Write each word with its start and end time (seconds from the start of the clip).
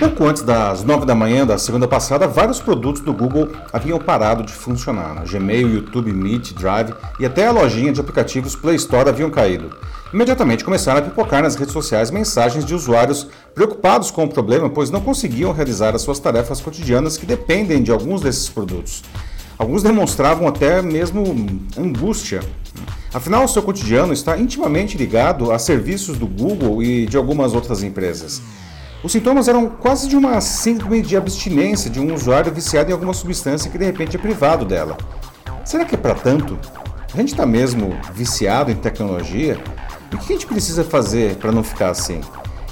Pouco 0.00 0.26
antes 0.26 0.42
das 0.42 0.82
9 0.82 1.04
da 1.04 1.14
manhã 1.14 1.46
da 1.46 1.58
segunda 1.58 1.86
passada, 1.86 2.26
vários 2.26 2.58
produtos 2.58 3.02
do 3.02 3.12
Google 3.12 3.50
haviam 3.70 3.98
parado 3.98 4.42
de 4.42 4.50
funcionar. 4.50 5.24
Gmail, 5.26 5.74
YouTube, 5.74 6.10
Meet, 6.10 6.54
Drive 6.54 6.94
e 7.18 7.26
até 7.26 7.46
a 7.46 7.52
lojinha 7.52 7.92
de 7.92 8.00
aplicativos 8.00 8.56
Play 8.56 8.76
Store 8.76 9.10
haviam 9.10 9.28
caído. 9.28 9.76
Imediatamente 10.10 10.64
começaram 10.64 11.00
a 11.00 11.02
pipocar 11.02 11.42
nas 11.42 11.54
redes 11.54 11.74
sociais 11.74 12.10
mensagens 12.10 12.64
de 12.64 12.74
usuários 12.74 13.26
preocupados 13.54 14.10
com 14.10 14.24
o 14.24 14.28
problema, 14.28 14.70
pois 14.70 14.90
não 14.90 15.02
conseguiam 15.02 15.52
realizar 15.52 15.94
as 15.94 16.00
suas 16.00 16.18
tarefas 16.18 16.62
cotidianas 16.62 17.18
que 17.18 17.26
dependem 17.26 17.82
de 17.82 17.92
alguns 17.92 18.22
desses 18.22 18.48
produtos. 18.48 19.04
Alguns 19.58 19.82
demonstravam 19.82 20.48
até 20.48 20.80
mesmo 20.80 21.60
angústia. 21.76 22.40
Afinal, 23.12 23.44
o 23.44 23.48
seu 23.48 23.62
cotidiano 23.62 24.14
está 24.14 24.38
intimamente 24.38 24.96
ligado 24.96 25.52
a 25.52 25.58
serviços 25.58 26.16
do 26.16 26.26
Google 26.26 26.82
e 26.82 27.04
de 27.04 27.18
algumas 27.18 27.52
outras 27.52 27.82
empresas. 27.82 28.40
Os 29.02 29.12
sintomas 29.12 29.48
eram 29.48 29.66
quase 29.66 30.06
de 30.06 30.14
uma 30.14 30.38
síndrome 30.42 31.00
de 31.00 31.16
abstinência 31.16 31.90
de 31.90 31.98
um 31.98 32.12
usuário 32.12 32.52
viciado 32.52 32.90
em 32.90 32.92
alguma 32.92 33.14
substância 33.14 33.70
que 33.70 33.78
de 33.78 33.84
repente 33.84 34.14
é 34.14 34.18
privado 34.18 34.66
dela. 34.66 34.98
Será 35.64 35.86
que 35.86 35.94
é 35.94 35.98
para 35.98 36.14
tanto? 36.14 36.58
A 37.12 37.16
gente 37.16 37.30
está 37.30 37.46
mesmo 37.46 37.98
viciado 38.12 38.70
em 38.70 38.74
tecnologia? 38.74 39.58
E 40.12 40.14
o 40.14 40.18
que 40.18 40.32
a 40.32 40.36
gente 40.36 40.46
precisa 40.46 40.84
fazer 40.84 41.36
para 41.36 41.50
não 41.50 41.64
ficar 41.64 41.90
assim? 41.90 42.20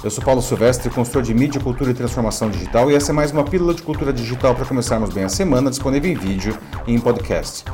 Eu 0.03 0.11
sou 0.11 0.23
Paulo 0.23 0.41
Silvestre, 0.41 0.89
consultor 0.91 1.23
de 1.23 1.33
mídia, 1.33 1.59
cultura 1.59 1.89
e 1.89 1.93
transformação 1.95 2.49
digital, 2.49 2.91
e 2.91 2.95
essa 2.95 3.11
é 3.11 3.13
mais 3.13 3.31
uma 3.31 3.43
pílula 3.43 3.73
de 3.73 3.81
cultura 3.81 4.13
digital 4.13 4.53
para 4.53 4.65
começarmos 4.65 5.09
bem 5.09 5.23
a 5.23 5.29
semana, 5.29 5.69
disponível 5.71 6.11
em 6.11 6.15
vídeo 6.15 6.55
e 6.85 6.93
em 6.93 6.99
podcast. 6.99 7.65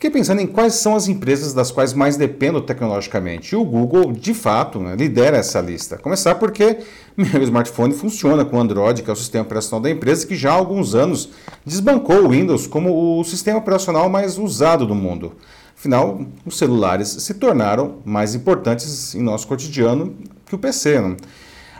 Fiquei 0.00 0.12
pensando 0.12 0.40
em 0.40 0.46
quais 0.46 0.76
são 0.76 0.96
as 0.96 1.08
empresas 1.08 1.52
das 1.52 1.70
quais 1.70 1.92
mais 1.92 2.16
dependo 2.16 2.62
tecnologicamente. 2.62 3.52
E 3.52 3.56
o 3.56 3.62
Google, 3.62 4.12
de 4.12 4.32
fato, 4.32 4.80
né, 4.80 4.96
lidera 4.96 5.36
essa 5.36 5.60
lista. 5.60 5.98
Começar 5.98 6.36
porque 6.36 6.78
meu 7.14 7.42
smartphone 7.42 7.92
funciona 7.92 8.42
com 8.42 8.58
Android, 8.58 9.02
que 9.02 9.10
é 9.10 9.12
o 9.12 9.16
sistema 9.16 9.44
operacional 9.44 9.78
da 9.78 9.90
empresa, 9.90 10.26
que 10.26 10.34
já 10.34 10.52
há 10.52 10.54
alguns 10.54 10.94
anos 10.94 11.28
desbancou 11.66 12.24
o 12.24 12.30
Windows 12.30 12.66
como 12.66 13.20
o 13.20 13.24
sistema 13.24 13.58
operacional 13.58 14.08
mais 14.08 14.38
usado 14.38 14.86
do 14.86 14.94
mundo. 14.94 15.34
Afinal, 15.76 16.22
os 16.46 16.56
celulares 16.56 17.08
se 17.08 17.34
tornaram 17.34 17.96
mais 18.02 18.34
importantes 18.34 19.14
em 19.14 19.20
nosso 19.20 19.46
cotidiano 19.46 20.16
que 20.46 20.54
o 20.54 20.58
PC. 20.58 20.98
Né? 20.98 21.16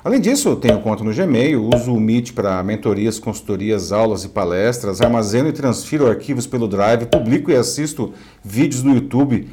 Além 0.02 0.18
disso, 0.18 0.56
tenho 0.56 0.80
conta 0.80 1.04
no 1.04 1.12
Gmail, 1.12 1.68
uso 1.74 1.92
o 1.92 2.00
Meet 2.00 2.32
para 2.32 2.62
mentorias, 2.62 3.18
consultorias, 3.18 3.92
aulas 3.92 4.24
e 4.24 4.28
palestras, 4.28 5.02
armazeno 5.02 5.50
e 5.50 5.52
transfiro 5.52 6.08
arquivos 6.08 6.46
pelo 6.46 6.66
Drive, 6.66 7.04
publico 7.04 7.50
e 7.50 7.56
assisto 7.56 8.14
vídeos 8.42 8.82
no 8.82 8.94
YouTube, 8.94 9.46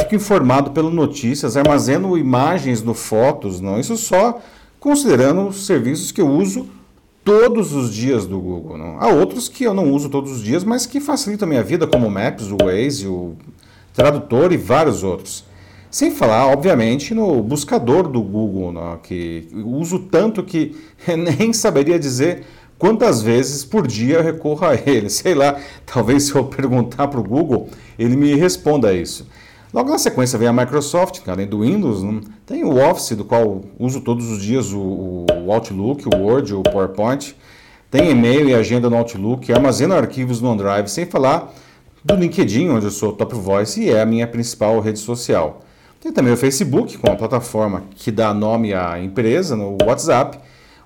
fico 0.00 0.14
informado 0.14 0.70
pelo 0.70 0.88
notícias, 0.88 1.58
armazeno 1.58 2.16
imagens 2.16 2.82
no 2.82 2.94
Fotos, 2.94 3.60
não, 3.60 3.78
isso 3.78 3.98
só 3.98 4.40
considerando 4.80 5.48
os 5.48 5.66
serviços 5.66 6.10
que 6.10 6.22
eu 6.22 6.28
uso 6.28 6.70
todos 7.22 7.74
os 7.74 7.94
dias 7.94 8.26
do 8.26 8.40
Google. 8.40 8.78
Não? 8.78 8.98
Há 8.98 9.08
outros 9.08 9.46
que 9.46 9.64
eu 9.64 9.74
não 9.74 9.92
uso 9.92 10.08
todos 10.08 10.32
os 10.32 10.42
dias, 10.42 10.64
mas 10.64 10.86
que 10.86 11.00
facilitam 11.00 11.46
a 11.46 11.50
minha 11.50 11.62
vida, 11.62 11.86
como 11.86 12.06
o 12.06 12.10
Maps, 12.10 12.50
o 12.50 12.56
Waze, 12.56 13.06
o 13.06 13.36
Tradutor 13.92 14.52
e 14.52 14.56
vários 14.56 15.02
outros. 15.02 15.44
Sem 15.92 16.10
falar, 16.10 16.46
obviamente, 16.46 17.12
no 17.12 17.42
buscador 17.42 18.08
do 18.08 18.22
Google, 18.22 18.72
né, 18.72 18.98
que 19.02 19.46
uso 19.52 19.98
tanto 19.98 20.42
que 20.42 20.74
nem 21.06 21.52
saberia 21.52 21.98
dizer 21.98 22.44
quantas 22.78 23.20
vezes 23.20 23.62
por 23.62 23.86
dia 23.86 24.16
eu 24.16 24.22
recorro 24.22 24.66
a 24.66 24.74
ele. 24.74 25.10
Sei 25.12 25.34
lá, 25.34 25.60
talvez 25.84 26.22
se 26.22 26.34
eu 26.34 26.44
perguntar 26.44 27.08
para 27.08 27.20
o 27.20 27.22
Google, 27.22 27.68
ele 27.98 28.16
me 28.16 28.34
responda 28.34 28.94
isso. 28.94 29.28
Logo 29.70 29.90
na 29.90 29.98
sequência 29.98 30.38
vem 30.38 30.48
a 30.48 30.52
Microsoft, 30.52 31.20
além 31.28 31.46
do 31.46 31.60
Windows, 31.60 32.02
né, 32.02 32.22
tem 32.46 32.64
o 32.64 32.82
Office, 32.82 33.14
do 33.14 33.26
qual 33.26 33.60
uso 33.78 34.00
todos 34.00 34.30
os 34.30 34.42
dias 34.42 34.72
o, 34.72 35.26
o 35.44 35.52
Outlook, 35.52 36.08
o 36.08 36.18
Word, 36.18 36.54
o 36.54 36.62
PowerPoint. 36.62 37.36
Tem 37.90 38.10
e-mail 38.10 38.48
e 38.48 38.54
agenda 38.54 38.88
no 38.88 38.96
Outlook, 38.96 39.52
armazena 39.52 39.94
arquivos 39.94 40.40
no 40.40 40.52
OneDrive, 40.52 40.88
sem 40.88 41.04
falar 41.04 41.52
do 42.02 42.14
LinkedIn, 42.14 42.70
onde 42.70 42.86
eu 42.86 42.90
sou 42.90 43.12
top 43.12 43.34
voice 43.34 43.78
e 43.78 43.90
é 43.90 44.00
a 44.00 44.06
minha 44.06 44.26
principal 44.26 44.80
rede 44.80 44.98
social. 44.98 45.60
Tem 46.02 46.10
também 46.10 46.32
o 46.32 46.36
Facebook, 46.36 46.98
com 46.98 47.12
a 47.12 47.14
plataforma 47.14 47.84
que 47.94 48.10
dá 48.10 48.34
nome 48.34 48.74
à 48.74 48.98
empresa, 48.98 49.54
no 49.54 49.78
WhatsApp, 49.86 50.36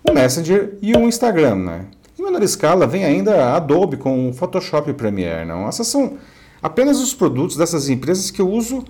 o 0.07 0.13
Messenger 0.13 0.77
e 0.83 0.93
o 0.93 1.09
Instagram. 1.09 1.55
Né? 1.55 1.87
Em 2.19 2.23
menor 2.23 2.43
escala, 2.43 2.87
vem 2.87 3.03
ainda 3.03 3.47
a 3.47 3.57
Adobe 3.57 3.97
com 3.97 4.29
o 4.29 4.35
Photoshop 4.35 4.91
e 4.91 4.93
Premiere. 4.93 5.47
Não? 5.47 5.67
Essas 5.67 5.87
são 5.87 6.19
apenas 6.63 7.01
os 7.01 7.15
produtos 7.15 7.57
dessas 7.57 7.89
empresas 7.89 8.31
que 8.31 8.43
eu 8.43 8.51
uso 8.51 8.85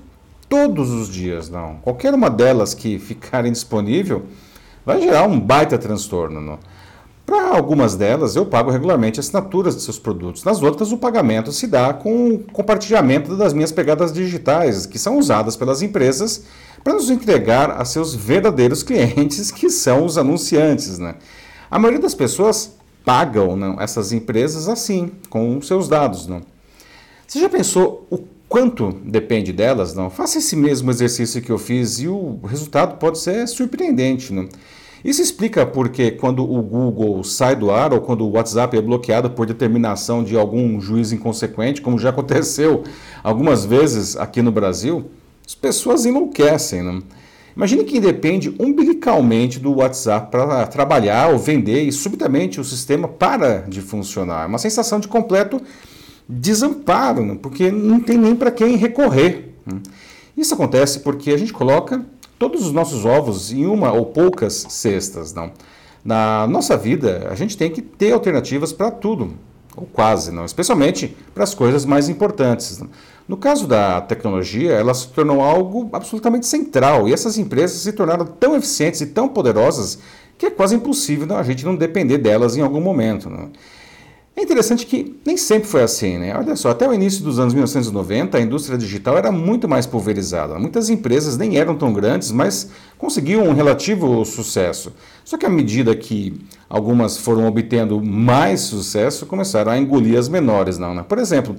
todos 0.49 0.91
os 0.91 1.09
dias. 1.09 1.49
Não? 1.49 1.77
Qualquer 1.77 2.13
uma 2.13 2.29
delas 2.29 2.75
que 2.75 2.99
ficarem 2.99 3.53
disponível 3.53 4.25
vai 4.85 5.01
gerar 5.01 5.29
um 5.29 5.39
baita 5.39 5.79
transtorno. 5.79 6.41
Não? 6.41 6.59
Para 7.27 7.57
algumas 7.57 7.97
delas, 7.97 8.37
eu 8.37 8.47
pago 8.47 8.71
regularmente 8.71 9.19
assinaturas 9.19 9.75
de 9.75 9.83
seus 9.83 9.99
produtos. 9.99 10.45
Nas 10.45 10.63
outras, 10.63 10.93
o 10.93 10.97
pagamento 10.97 11.51
se 11.51 11.67
dá 11.67 11.93
com 11.93 12.29
o 12.29 12.39
compartilhamento 12.39 13.37
das 13.37 13.53
minhas 13.53 13.73
pegadas 13.73 14.13
digitais, 14.13 14.87
que 14.87 14.97
são 14.97 15.19
usadas 15.19 15.57
pelas 15.57 15.83
empresas 15.83 16.45
para 16.85 16.95
nos 16.95 17.11
entregar 17.11 17.73
a 17.73 17.85
seus 17.85 18.15
verdadeiros 18.15 18.81
clientes, 18.85 19.51
que 19.51 19.69
são 19.69 20.05
os 20.05 20.17
anunciantes. 20.17 21.01
Né? 21.01 21.17
A 21.69 21.81
maioria 21.81 22.01
das 22.01 22.15
pessoas 22.15 22.77
pagam 23.05 23.57
não, 23.57 23.81
essas 23.81 24.13
empresas 24.13 24.69
assim, 24.69 25.11
com 25.29 25.61
seus 25.61 25.89
dados. 25.89 26.29
Não? 26.29 26.43
Você 27.27 27.41
já 27.41 27.49
pensou 27.49 28.07
o 28.09 28.19
quanto 28.49 28.93
depende 29.05 29.53
delas? 29.53 29.95
Não? 29.95 30.11
Faça 30.11 30.39
esse 30.39 30.55
mesmo 30.55 30.93
exercício 30.93 31.43
que 31.43 31.51
eu 31.51 31.59
fiz 31.59 31.99
e 31.99 32.07
o 32.07 32.39
resultado 32.45 32.99
pode 32.99 33.19
ser 33.19 33.49
surpreendente. 33.49 34.33
Não? 34.33 34.49
Isso 35.07 35.23
explica 35.23 35.65
porque 35.65 36.11
quando 36.11 36.43
o 36.43 36.61
Google 36.61 37.23
sai 37.23 37.55
do 37.55 37.71
ar 37.71 37.93
ou 37.93 38.01
quando 38.01 38.23
o 38.23 38.33
WhatsApp 38.33 38.77
é 38.77 38.83
bloqueado 38.83 39.31
por 39.31 39.47
determinação 39.47 40.25
de 40.25 40.37
algum 40.37 40.81
juiz 40.81 41.13
inconsequente, 41.13 41.81
como 41.81 41.97
já 41.97 42.09
aconteceu 42.09 42.83
algumas 43.23 43.65
vezes 43.65 44.17
aqui 44.17 44.43
no 44.43 44.51
Brasil, 44.51 45.09
as 45.47 45.55
pessoas 45.55 46.05
enlouquecem. 46.05 46.83
Né? 46.83 47.03
Imagine 47.57 47.85
quem 47.85 48.01
depende 48.01 48.53
umbilicalmente 48.59 49.61
do 49.61 49.77
WhatsApp 49.77 50.29
para 50.29 50.67
trabalhar 50.67 51.31
ou 51.31 51.39
vender 51.39 51.85
e 51.85 51.93
subitamente 51.93 52.61
o 52.61 52.65
sistema 52.65 53.07
para 53.07 53.59
de 53.61 53.81
funcionar. 53.81 54.43
É 54.43 54.47
uma 54.49 54.59
sensação 54.59 54.99
de 54.99 55.07
completo 55.07 55.63
desamparo, 56.29 57.25
né? 57.25 57.39
porque 57.41 57.71
não 57.71 58.01
tem 58.01 58.19
nem 58.19 58.35
para 58.35 58.51
quem 58.51 58.75
recorrer. 58.75 59.55
Né? 59.65 59.81
Isso 60.37 60.53
acontece 60.53 60.99
porque 60.99 61.31
a 61.31 61.39
gente 61.39 61.53
coloca 61.53 62.05
todos 62.39 62.67
os 62.67 62.73
nossos 62.73 63.05
ovos 63.05 63.53
em 63.53 63.67
uma 63.67 63.93
ou 63.93 64.07
poucas 64.07 64.67
cestas, 64.69 65.33
não. 65.33 65.51
Na 66.05 66.47
nossa 66.47 66.77
vida, 66.77 67.29
a 67.31 67.35
gente 67.35 67.57
tem 67.57 67.71
que 67.71 67.83
ter 67.83 68.13
alternativas 68.13 68.73
para 68.73 68.91
tudo, 68.91 69.35
ou 69.77 69.87
quase, 69.87 70.31
não, 70.31 70.45
especialmente 70.45 71.17
para 71.35 71.43
as 71.43 71.53
coisas 71.53 71.85
mais 71.85 72.09
importantes. 72.09 72.79
Não? 72.79 72.89
No 73.29 73.37
caso 73.37 73.67
da 73.67 74.01
tecnologia, 74.01 74.73
ela 74.73 74.95
se 74.95 75.09
tornou 75.09 75.41
algo 75.41 75.91
absolutamente 75.93 76.47
central 76.47 77.09
e 77.09 77.13
essas 77.13 77.37
empresas 77.39 77.81
se 77.81 77.93
tornaram 77.93 78.25
tão 78.25 78.55
eficientes 78.55 79.01
e 79.01 79.07
tão 79.07 79.29
poderosas 79.29 79.99
que 80.39 80.47
é 80.47 80.51
quase 80.51 80.77
impossível 80.77 81.27
não, 81.27 81.37
a 81.37 81.43
gente 81.43 81.65
não 81.65 81.75
depender 81.75 82.19
delas 82.19 82.57
em 82.57 82.61
algum 82.61 82.81
momento. 82.81 83.29
Não? 83.29 83.51
É 84.39 84.43
interessante 84.43 84.85
que 84.85 85.19
nem 85.25 85.35
sempre 85.35 85.67
foi 85.67 85.83
assim, 85.83 86.19
né? 86.19 86.37
Olha 86.37 86.55
só, 86.57 86.69
até 86.69 86.87
o 86.87 86.93
início 86.93 87.25
dos 87.25 87.39
anos 87.39 87.55
1990, 87.55 88.37
a 88.37 88.41
indústria 88.41 88.77
digital 88.77 89.17
era 89.17 89.33
muito 89.33 89.67
mais 89.67 89.87
pulverizada. 89.87 90.59
Muitas 90.59 90.91
empresas 90.91 91.39
nem 91.39 91.57
eram 91.57 91.75
tão 91.75 91.91
grandes, 91.91 92.31
mas 92.31 92.69
conseguiam 92.99 93.45
um 93.45 93.55
relativo 93.55 94.23
sucesso. 94.27 94.93
Só 95.25 95.39
que 95.39 95.47
à 95.47 95.49
medida 95.49 95.97
que 95.97 96.39
algumas 96.69 97.17
foram 97.17 97.47
obtendo 97.47 97.99
mais 98.05 98.61
sucesso, 98.61 99.25
começaram 99.25 99.73
a 99.73 99.79
engolir 99.79 100.19
as 100.19 100.29
menores, 100.29 100.77
não, 100.77 100.95
né? 100.95 101.03
Por 101.09 101.19
exemplo, 101.19 101.57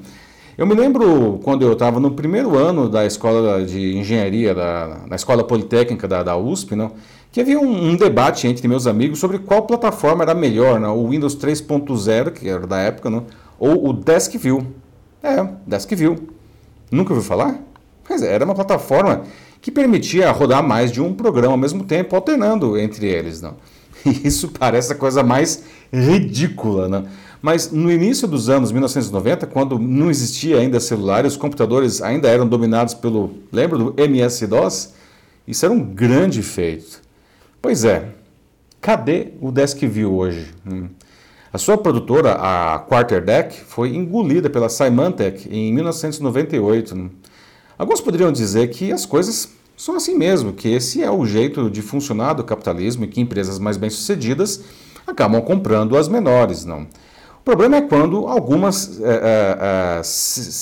eu 0.58 0.66
me 0.66 0.74
lembro 0.74 1.40
quando 1.44 1.62
eu 1.62 1.74
estava 1.74 2.00
no 2.00 2.12
primeiro 2.12 2.58
ano 2.58 2.90
da 2.90 3.06
escola 3.06 3.64
de 3.64 3.96
engenharia, 3.96 4.56
da, 4.56 4.88
da 5.08 5.16
escola 5.16 5.44
politécnica 5.44 6.08
da, 6.08 6.24
da 6.24 6.36
USP, 6.36 6.76
não? 6.76 6.94
que 7.32 7.40
havia 7.40 7.60
um, 7.60 7.90
um, 7.90 7.96
debate 7.96 8.48
entre 8.48 8.68
meus 8.68 8.88
amigos 8.88 9.20
sobre 9.20 9.38
qual 9.38 9.64
plataforma 9.64 10.24
era 10.24 10.34
melhor, 10.34 10.80
né? 10.80 10.88
o 10.88 11.08
Windows 11.10 11.38
3.0, 11.38 12.32
que 12.32 12.50
era 12.50 12.66
da 12.66 12.80
época, 12.80 13.10
né? 13.10 13.22
ou 13.60 13.90
o 13.90 13.94
DeskView. 13.94 14.66
É, 15.22 15.48
DeskView. 15.68 16.30
Nunca 16.90 17.14
ouviu 17.14 17.28
falar? 17.28 17.60
Pois 18.04 18.24
é, 18.24 18.34
era 18.34 18.44
uma 18.44 18.56
plataforma 18.56 19.24
que 19.62 19.70
permitia 19.70 20.32
rodar 20.32 20.64
mais 20.64 20.92
de 20.92 21.02
um 21.02 21.14
programa 21.14 21.54
ao 21.54 21.58
mesmo 21.58 21.84
tempo, 21.84 22.16
alternando 22.16 22.78
entre 22.78 23.06
eles. 23.06 23.42
Não? 23.42 23.56
E 24.06 24.28
isso 24.28 24.50
parece 24.50 24.94
a 24.94 24.96
coisa 24.96 25.22
mais 25.22 25.64
ridícula. 25.92 26.88
Né? 26.88 27.04
Mas 27.42 27.72
no 27.72 27.92
início 27.92 28.28
dos 28.28 28.50
anos 28.50 28.72
1990, 28.72 29.46
quando 29.48 29.78
não 29.78 30.10
existia 30.10 30.58
ainda 30.58 30.80
celular 30.80 31.26
os 31.26 31.38
computadores 31.38 32.02
ainda 32.02 32.28
eram 32.28 32.48
dominados 32.48 32.94
pelo, 32.94 33.36
lembra 33.52 33.78
do 33.78 33.94
MS-DOS? 33.98 34.94
Isso 35.48 35.66
era 35.66 35.74
um 35.74 35.80
grande 35.80 36.42
feito. 36.42 37.02
Pois 37.62 37.86
é, 37.86 38.10
cadê 38.82 39.30
o 39.40 39.52
DeskView 39.52 40.14
hoje? 40.14 40.54
Hum. 40.70 40.90
A 41.54 41.58
sua 41.58 41.78
produtora, 41.78 42.34
a 42.34 42.80
Quarterdeck, 42.80 43.56
foi 43.62 43.96
engolida 43.96 44.50
pela 44.50 44.68
Symantec 44.68 45.48
em 45.50 45.74
1998. 45.74 46.96
Hum. 46.96 47.10
Alguns 47.78 48.02
poderiam 48.02 48.32
dizer 48.32 48.68
que 48.70 48.92
as 48.92 49.06
coisas 49.06 49.50
são 49.78 49.96
assim 49.96 50.16
mesmo, 50.16 50.52
que 50.54 50.68
esse 50.68 51.04
é 51.04 51.10
o 51.10 51.26
jeito 51.26 51.70
de 51.70 51.82
funcionar 51.82 52.34
do 52.34 52.44
capitalismo 52.44 53.06
e 53.06 53.08
que 53.08 53.22
empresas 53.22 53.60
mais 53.60 53.78
bem-sucedidas 53.78 54.64
acabam 55.06 55.42
comprando 55.42 55.96
as 55.96 56.08
menores, 56.08 56.66
não. 56.66 56.88
O 57.48 57.50
problema 57.50 57.78
é 57.78 57.82
quando 57.82 58.28
algumas 58.28 59.00
é, 59.00 59.10
é, 59.10 60.02
é, 60.02 60.02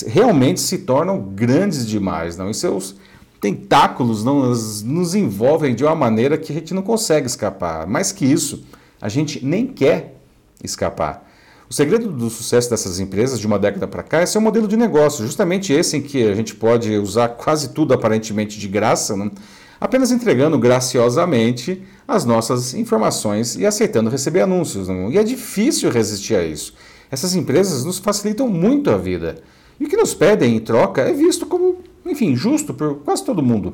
realmente 0.07 0.59
se 0.59 0.77
tornam 0.77 1.19
grandes 1.19 1.83
demais, 1.83 2.37
não? 2.37 2.47
E 2.47 2.53
seus 2.53 2.95
tentáculos 3.41 4.23
não, 4.23 4.49
nos 4.51 5.15
envolvem 5.15 5.73
de 5.73 5.83
uma 5.83 5.95
maneira 5.95 6.37
que 6.37 6.51
a 6.51 6.55
gente 6.55 6.75
não 6.75 6.83
consegue 6.83 7.25
escapar. 7.25 7.87
Mais 7.87 8.11
que 8.11 8.23
isso, 8.23 8.63
a 9.01 9.09
gente 9.09 9.43
nem 9.43 9.65
quer 9.65 10.15
escapar. 10.63 11.27
O 11.67 11.73
segredo 11.73 12.11
do 12.11 12.29
sucesso 12.29 12.69
dessas 12.69 12.99
empresas 12.99 13.39
de 13.39 13.47
uma 13.47 13.57
década 13.57 13.87
para 13.87 14.03
cá 14.03 14.19
é 14.19 14.25
ser 14.27 14.37
um 14.37 14.41
modelo 14.41 14.67
de 14.67 14.77
negócio, 14.77 15.25
justamente 15.25 15.73
esse 15.73 15.97
em 15.97 16.03
que 16.03 16.29
a 16.29 16.35
gente 16.35 16.53
pode 16.53 16.95
usar 16.99 17.29
quase 17.29 17.69
tudo 17.69 17.95
aparentemente 17.95 18.59
de 18.59 18.67
graça, 18.67 19.17
né? 19.17 19.31
Apenas 19.79 20.11
entregando 20.11 20.57
graciosamente 20.57 21.81
as 22.07 22.25
nossas 22.25 22.73
informações 22.73 23.55
e 23.55 23.65
aceitando 23.65 24.09
receber 24.09 24.41
anúncios. 24.41 24.87
Né? 24.87 25.09
E 25.11 25.17
é 25.17 25.23
difícil 25.23 25.89
resistir 25.89 26.35
a 26.35 26.43
isso. 26.43 26.73
Essas 27.11 27.35
empresas 27.35 27.83
nos 27.83 27.99
facilitam 27.99 28.47
muito 28.47 28.89
a 28.89 28.97
vida. 28.97 29.35
E 29.79 29.85
o 29.85 29.89
que 29.89 29.97
nos 29.97 30.13
pedem 30.13 30.55
em 30.55 30.59
troca 30.59 31.01
é 31.01 31.13
visto 31.13 31.45
como, 31.45 31.77
enfim, 32.05 32.35
justo 32.35 32.73
por 32.73 32.95
quase 32.97 33.23
todo 33.23 33.43
mundo. 33.43 33.73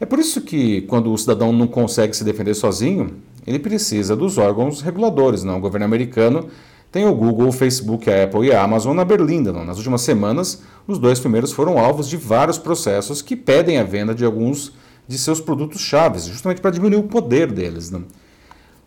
É 0.00 0.06
por 0.06 0.18
isso 0.18 0.40
que, 0.40 0.82
quando 0.82 1.12
o 1.12 1.18
cidadão 1.18 1.52
não 1.52 1.66
consegue 1.66 2.16
se 2.16 2.24
defender 2.24 2.54
sozinho, 2.54 3.16
ele 3.46 3.58
precisa 3.58 4.16
dos 4.16 4.38
órgãos 4.38 4.80
reguladores. 4.80 5.44
Não? 5.44 5.58
O 5.58 5.60
governo 5.60 5.84
americano 5.84 6.48
tem 6.90 7.06
o 7.06 7.14
Google, 7.14 7.48
o 7.48 7.52
Facebook, 7.52 8.10
a 8.10 8.24
Apple 8.24 8.46
e 8.46 8.52
a 8.52 8.62
Amazon 8.62 8.96
na 8.96 9.04
Berlinda. 9.04 9.52
Nas 9.52 9.78
últimas 9.78 10.02
semanas, 10.02 10.62
os 10.86 10.98
dois 10.98 11.18
primeiros 11.18 11.52
foram 11.52 11.78
alvos 11.78 12.08
de 12.08 12.16
vários 12.16 12.58
processos 12.58 13.22
que 13.22 13.34
pedem 13.34 13.78
a 13.78 13.84
venda 13.84 14.14
de 14.14 14.24
alguns 14.24 14.72
de 15.06 15.18
seus 15.18 15.40
produtos 15.40 15.80
chaves, 15.80 16.24
justamente 16.24 16.60
para 16.60 16.70
diminuir 16.70 17.00
o 17.00 17.04
poder 17.04 17.50
deles. 17.50 17.90
Né? 17.90 18.00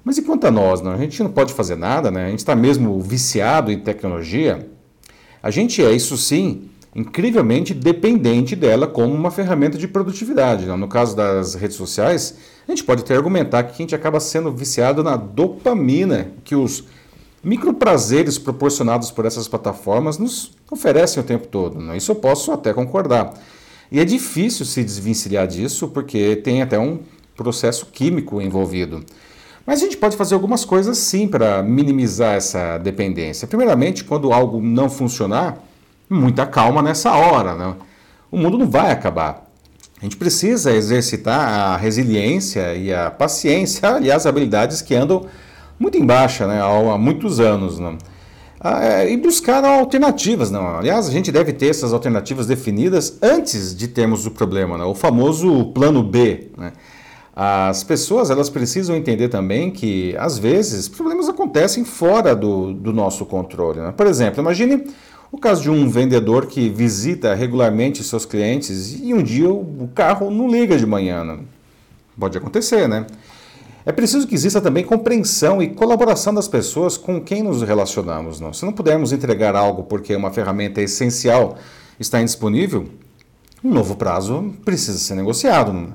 Mas 0.03 0.17
e 0.17 0.21
quanto 0.21 0.47
a 0.47 0.51
nós? 0.51 0.81
Né? 0.81 0.94
A 0.94 0.97
gente 0.97 1.21
não 1.21 1.31
pode 1.31 1.53
fazer 1.53 1.75
nada, 1.75 2.12
né? 2.12 2.25
a 2.25 2.29
gente 2.29 2.39
está 2.39 2.56
mesmo 2.56 3.00
viciado 3.01 3.71
em 3.71 3.79
tecnologia. 3.79 4.69
A 5.41 5.51
gente 5.51 5.83
é, 5.83 5.91
isso 5.91 6.17
sim, 6.17 6.69
incrivelmente 6.95 7.73
dependente 7.73 8.56
dela 8.56 8.88
como 8.88 9.13
uma 9.13 9.29
ferramenta 9.29 9.77
de 9.77 9.88
produtividade. 9.88 10.65
Né? 10.65 10.75
No 10.75 10.88
caso 10.88 11.15
das 11.15 11.53
redes 11.56 11.75
sociais, 11.75 12.38
a 12.68 12.71
gente 12.71 12.83
pode 12.83 13.03
até 13.03 13.15
argumentar 13.15 13.63
que 13.63 13.73
a 13.73 13.77
gente 13.77 13.94
acaba 13.94 14.19
sendo 14.19 14.51
viciado 14.51 15.03
na 15.03 15.15
dopamina 15.18 16.31
que 16.44 16.56
os 16.56 16.85
microprazeres 17.44 18.39
proporcionados 18.39 19.11
por 19.11 19.25
essas 19.25 19.47
plataformas 19.47 20.18
nos 20.18 20.51
oferecem 20.71 21.21
o 21.21 21.25
tempo 21.25 21.47
todo. 21.47 21.79
Né? 21.79 21.97
Isso 21.97 22.11
eu 22.11 22.15
posso 22.15 22.51
até 22.51 22.73
concordar. 22.73 23.33
E 23.91 23.99
é 23.99 24.05
difícil 24.05 24.65
se 24.65 24.83
desvencilhar 24.83 25.47
disso 25.47 25.87
porque 25.87 26.35
tem 26.37 26.61
até 26.61 26.79
um 26.79 26.99
processo 27.35 27.87
químico 27.87 28.41
envolvido. 28.41 29.03
Mas 29.65 29.81
a 29.81 29.85
gente 29.85 29.97
pode 29.97 30.15
fazer 30.15 30.35
algumas 30.35 30.63
coisas 30.63 30.97
sim 30.97 31.27
para 31.27 31.63
minimizar 31.63 32.35
essa 32.35 32.77
dependência. 32.77 33.47
Primeiramente, 33.47 34.03
quando 34.03 34.31
algo 34.31 34.61
não 34.61 34.89
funcionar, 34.89 35.57
muita 36.09 36.45
calma 36.45 36.81
nessa 36.81 37.11
hora. 37.13 37.55
Né? 37.55 37.75
O 38.31 38.37
mundo 38.37 38.57
não 38.57 38.69
vai 38.69 38.91
acabar. 38.91 39.49
A 39.99 40.03
gente 40.03 40.17
precisa 40.17 40.71
exercitar 40.71 41.39
a 41.39 41.77
resiliência 41.77 42.75
e 42.75 42.93
a 42.93 43.09
paciência, 43.09 43.89
aliás, 43.95 44.25
habilidades 44.25 44.81
que 44.81 44.93
andam 44.93 45.25
muito 45.79 45.97
em 45.97 46.05
baixa 46.05 46.45
né, 46.45 46.61
há, 46.61 46.97
muitos 46.97 47.39
anos. 47.39 47.79
Né? 47.79 47.97
Ah, 48.67 48.83
é, 48.83 49.12
e 49.12 49.15
buscar 49.15 49.63
alternativas. 49.63 50.50
Não. 50.50 50.79
Aliás, 50.79 51.07
a 51.07 51.12
gente 51.12 51.31
deve 51.31 51.53
ter 51.53 51.67
essas 51.67 51.94
alternativas 51.94 52.47
definidas 52.47 53.15
antes 53.21 53.75
de 53.75 53.88
termos 53.88 54.25
o 54.25 54.31
problema, 54.31 54.75
né? 54.75 54.83
o 54.83 54.95
famoso 54.95 55.65
plano 55.65 56.01
B. 56.01 56.50
Né? 56.57 56.73
As 57.35 57.83
pessoas 57.83 58.31
elas 58.31 58.50
precisam 58.50 58.95
entender 58.95 59.29
também 59.29 59.69
que, 59.69 60.15
às 60.17 60.39
vezes, 60.39 60.88
problemas 60.88 61.29
acontecem 61.29 61.85
fora 61.85 62.35
do, 62.35 62.73
do 62.73 62.91
nosso 62.91 63.23
controle. 63.23 63.81
Né? 63.81 63.94
Por 63.95 64.07
exemplo, 64.07 64.41
imagine 64.41 64.83
o 65.31 65.38
caso 65.38 65.61
de 65.61 65.69
um 65.69 65.88
vendedor 65.88 66.47
que 66.47 66.68
visita 66.68 67.35
regularmente 67.35 68.03
seus 68.03 68.25
clientes 68.25 69.00
e 69.00 69.13
um 69.13 69.21
dia 69.21 69.47
o 69.47 69.88
carro 69.94 70.31
não 70.31 70.50
liga 70.50 70.75
de 70.75 70.88
manhã. 70.88 71.23
Né? 71.23 71.38
Pode 72.19 72.35
acontecer, 72.35 72.89
né? 72.89 73.06
É 73.85 73.91
preciso 73.91 74.27
que 74.27 74.33
exista 74.33 74.59
também 74.59 74.83
compreensão 74.83 75.61
e 75.61 75.69
colaboração 75.69 76.33
das 76.33 76.47
pessoas 76.47 76.97
com 76.97 77.21
quem 77.21 77.43
nos 77.43 77.61
relacionamos. 77.61 78.39
Não? 78.39 78.51
Se 78.51 78.65
não 78.65 78.73
pudermos 78.73 79.13
entregar 79.13 79.55
algo 79.55 79.83
porque 79.83 80.15
uma 80.15 80.31
ferramenta 80.31 80.81
essencial 80.81 81.55
está 81.99 82.19
indisponível, 82.19 82.89
um 83.63 83.71
novo 83.71 83.95
prazo 83.95 84.53
precisa 84.65 84.97
ser 84.97 85.13
negociado. 85.13 85.71
Não? 85.71 85.93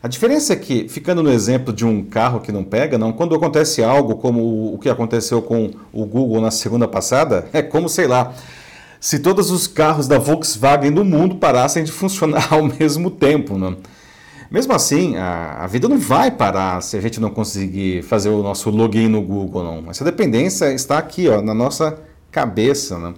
A 0.00 0.06
diferença 0.06 0.52
é 0.52 0.56
que, 0.56 0.88
ficando 0.88 1.22
no 1.22 1.32
exemplo 1.32 1.72
de 1.72 1.84
um 1.84 2.04
carro 2.04 2.40
que 2.40 2.52
não 2.52 2.62
pega, 2.62 2.96
não, 2.96 3.12
quando 3.12 3.34
acontece 3.34 3.82
algo 3.82 4.16
como 4.16 4.74
o 4.74 4.78
que 4.78 4.88
aconteceu 4.88 5.42
com 5.42 5.70
o 5.92 6.04
Google 6.04 6.40
na 6.40 6.50
segunda 6.50 6.86
passada, 6.86 7.48
é 7.54 7.60
como, 7.60 7.88
sei 7.88 8.06
lá, 8.06 8.32
se 9.00 9.18
todos 9.18 9.50
os 9.50 9.66
carros 9.66 10.06
da 10.06 10.18
Volkswagen 10.18 10.92
do 10.92 11.04
mundo 11.04 11.36
parassem 11.36 11.82
de 11.82 11.90
funcionar 11.90 12.48
ao 12.54 12.62
mesmo 12.64 13.10
tempo. 13.10 13.58
Não? 13.58 13.76
Mesmo 14.52 14.74
assim, 14.74 15.16
a, 15.16 15.64
a, 15.64 15.66
vida 15.66 15.88
não 15.88 15.98
vai 15.98 16.30
parar 16.30 16.82
se 16.82 16.94
a 16.94 17.00
gente 17.00 17.18
não 17.18 17.30
conseguir 17.30 18.02
fazer 18.02 18.28
o 18.28 18.42
nosso 18.42 18.68
login 18.68 19.08
no 19.08 19.22
Google, 19.22 19.64
não. 19.64 19.90
Essa 19.90 20.04
dependência 20.04 20.70
está 20.74 20.98
aqui, 20.98 21.26
ó, 21.26 21.40
na 21.40 21.54
nossa 21.54 21.98
cabeça, 22.30 22.98
né? 22.98 23.14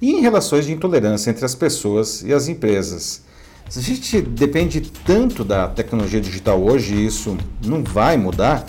E 0.00 0.12
em 0.12 0.20
relações 0.20 0.64
de 0.64 0.72
intolerância 0.72 1.28
entre 1.28 1.44
as 1.44 1.56
pessoas 1.56 2.22
e 2.22 2.32
as 2.32 2.46
empresas. 2.46 3.24
Se 3.68 3.80
a 3.80 3.82
gente 3.82 4.22
depende 4.22 4.80
tanto 4.80 5.42
da 5.42 5.66
tecnologia 5.66 6.20
digital 6.20 6.62
hoje 6.62 6.94
e 6.94 7.04
isso 7.04 7.36
não 7.66 7.82
vai 7.82 8.16
mudar, 8.16 8.64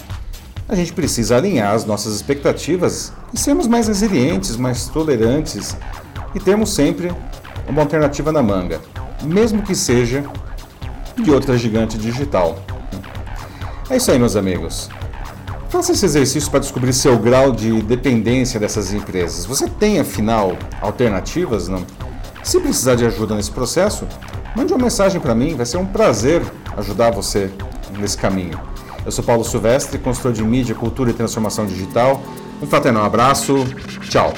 a 0.67 0.73
gente 0.73 0.93
precisa 0.93 1.37
alinhar 1.37 1.75
as 1.75 1.85
nossas 1.85 2.15
expectativas 2.15 3.13
e 3.31 3.37
sermos 3.37 3.67
mais 3.67 3.87
resilientes, 3.87 4.57
mais 4.57 4.87
tolerantes 4.87 5.77
e 6.33 6.39
termos 6.39 6.73
sempre 6.73 7.13
uma 7.69 7.83
alternativa 7.83 8.31
na 8.31 8.41
manga, 8.41 8.81
mesmo 9.23 9.61
que 9.61 9.75
seja 9.75 10.25
de 11.21 11.31
outra 11.31 11.57
gigante 11.57 11.97
digital. 11.97 12.57
É 13.89 13.97
isso 13.97 14.11
aí, 14.11 14.17
meus 14.17 14.35
amigos. 14.35 14.89
Faça 15.69 15.93
esse 15.93 16.05
exercício 16.05 16.49
para 16.49 16.59
descobrir 16.59 16.91
seu 16.91 17.17
grau 17.17 17.51
de 17.51 17.81
dependência 17.81 18.59
dessas 18.59 18.93
empresas. 18.93 19.45
Você 19.45 19.69
tem, 19.69 19.99
afinal, 19.99 20.57
alternativas? 20.81 21.67
Não? 21.67 21.85
Se 22.43 22.59
precisar 22.59 22.95
de 22.95 23.05
ajuda 23.05 23.35
nesse 23.35 23.51
processo, 23.51 24.07
mande 24.55 24.73
uma 24.73 24.83
mensagem 24.83 25.21
para 25.21 25.33
mim, 25.33 25.55
vai 25.55 25.65
ser 25.65 25.77
um 25.77 25.85
prazer 25.85 26.41
ajudar 26.77 27.11
você 27.11 27.49
nesse 27.97 28.17
caminho. 28.17 28.59
Eu 29.05 29.11
sou 29.11 29.23
Paulo 29.23 29.43
Silvestre, 29.43 29.97
consultor 29.97 30.33
de 30.33 30.43
mídia, 30.43 30.75
cultura 30.75 31.09
e 31.09 31.13
transformação 31.13 31.65
digital. 31.65 32.21
Um 32.61 32.67
fraternal 32.67 33.05
abraço, 33.05 33.65
tchau! 34.09 34.33